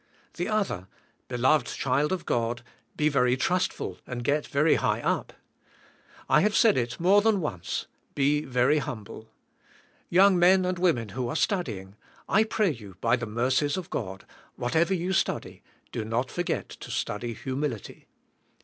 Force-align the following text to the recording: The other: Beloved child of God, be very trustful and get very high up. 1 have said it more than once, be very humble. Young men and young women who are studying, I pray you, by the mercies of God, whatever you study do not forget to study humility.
The 0.33 0.47
other: 0.47 0.87
Beloved 1.27 1.67
child 1.67 2.11
of 2.11 2.25
God, 2.25 2.63
be 2.97 3.07
very 3.07 3.37
trustful 3.37 3.99
and 4.07 4.23
get 4.23 4.47
very 4.47 4.73
high 4.73 4.99
up. 4.99 5.31
1 6.25 6.41
have 6.41 6.55
said 6.55 6.75
it 6.75 6.99
more 6.99 7.21
than 7.21 7.39
once, 7.39 7.85
be 8.15 8.43
very 8.43 8.79
humble. 8.79 9.29
Young 10.09 10.39
men 10.39 10.65
and 10.65 10.79
young 10.79 10.83
women 10.83 11.09
who 11.09 11.27
are 11.27 11.35
studying, 11.35 11.97
I 12.27 12.45
pray 12.45 12.71
you, 12.71 12.95
by 12.99 13.15
the 13.15 13.27
mercies 13.27 13.77
of 13.77 13.91
God, 13.91 14.25
whatever 14.55 14.95
you 14.95 15.13
study 15.13 15.61
do 15.91 16.03
not 16.03 16.31
forget 16.31 16.67
to 16.69 16.89
study 16.89 17.35
humility. 17.35 18.07